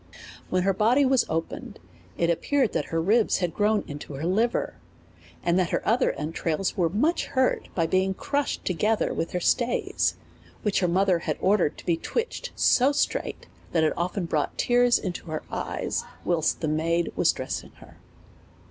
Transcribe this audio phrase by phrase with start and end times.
[0.49, 1.77] When the body was opened,
[2.17, 4.77] it appeared that her ribs had grown into her liver,
[5.43, 9.39] and that her other en trails were much hurt by being crushed together with her
[9.39, 10.15] stays,
[10.63, 14.57] which her mother had ordered to be twitch ed so straight, that it often brought
[14.57, 17.97] tears into her eyes whilst the maid was dressing her.